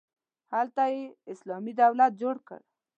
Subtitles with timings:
[0.53, 1.01] هلته یې
[1.31, 2.59] اسلامي دولت جوړ کړ.